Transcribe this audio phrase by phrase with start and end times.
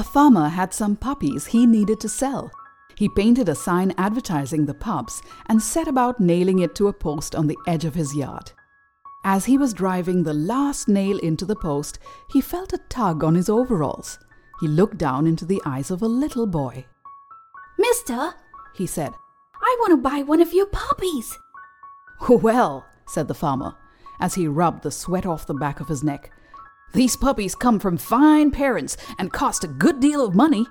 [0.00, 2.50] A farmer had some puppies he needed to sell.
[2.96, 7.34] He painted a sign advertising the pups and set about nailing it to a post
[7.34, 8.50] on the edge of his yard.
[9.24, 11.98] As he was driving the last nail into the post,
[12.30, 14.18] he felt a tug on his overalls.
[14.60, 16.86] He looked down into the eyes of a little boy.
[17.78, 18.32] Mister,
[18.74, 19.12] He said,
[19.62, 21.36] I want to buy one of your puppies.
[22.26, 23.74] Well, said the farmer,
[24.18, 26.32] as he rubbed the sweat off the back of his neck,
[26.92, 30.66] these puppies come from fine parents and cost a good deal of money.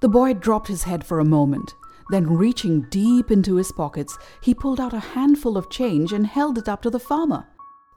[0.00, 1.74] The boy dropped his head for a moment.
[2.10, 6.58] Then, reaching deep into his pockets, he pulled out a handful of change and held
[6.58, 7.46] it up to the farmer.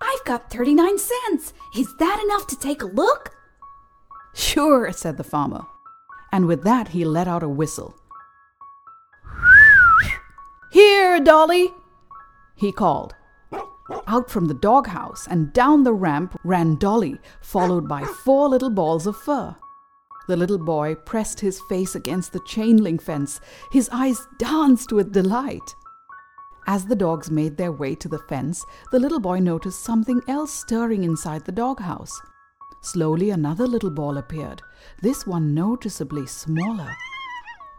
[0.01, 1.53] I've got 39 cents.
[1.75, 3.35] Is that enough to take a look?
[4.33, 5.65] Sure, said the farmer.
[6.31, 7.95] And with that, he let out a whistle.
[10.71, 11.69] Here, Dolly!
[12.55, 13.15] He called.
[14.07, 19.05] Out from the doghouse and down the ramp ran Dolly, followed by four little balls
[19.05, 19.55] of fur.
[20.27, 23.39] The little boy pressed his face against the chain link fence.
[23.71, 25.75] His eyes danced with delight.
[26.67, 30.51] As the dogs made their way to the fence, the little boy noticed something else
[30.51, 32.19] stirring inside the doghouse.
[32.81, 34.63] Slowly, another little ball appeared,
[35.01, 36.91] this one noticeably smaller.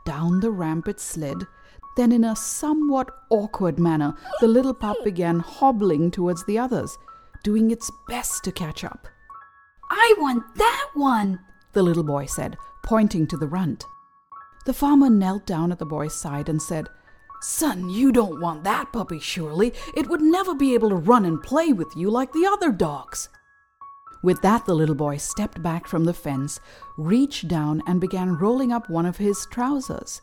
[0.04, 1.46] Down the ramp it slid.
[1.96, 6.96] Then, in a somewhat awkward manner, the little pup began hobbling towards the others,
[7.42, 9.08] doing its best to catch up.
[9.90, 11.40] I want that one.
[11.72, 13.84] The little boy said, pointing to the runt.
[14.66, 16.88] The farmer knelt down at the boy's side and said,
[17.40, 19.72] Son, you don't want that puppy, surely.
[19.94, 23.28] It would never be able to run and play with you like the other dogs.
[24.22, 26.58] With that, the little boy stepped back from the fence,
[26.98, 30.20] reached down, and began rolling up one of his trousers.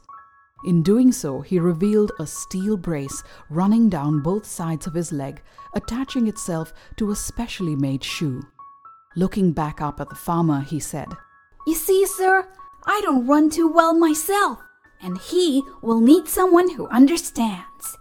[0.66, 5.42] In doing so, he revealed a steel brace running down both sides of his leg,
[5.74, 8.44] attaching itself to a specially made shoe.
[9.16, 11.10] Looking back up at the farmer, he said,
[11.68, 12.48] You see, sir,
[12.86, 14.60] I don't run too well myself,
[15.02, 17.98] and he will need someone who understands.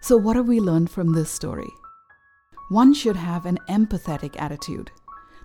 [0.00, 1.70] So, what have we learned from this story?
[2.70, 4.90] One should have an empathetic attitude.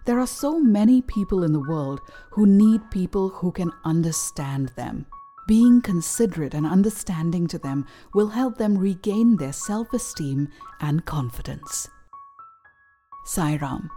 [0.05, 2.01] There are so many people in the world
[2.31, 5.05] who need people who can understand them.
[5.47, 10.49] Being considerate and understanding to them will help them regain their self esteem
[10.81, 11.87] and confidence.
[13.25, 13.89] Sai Ram.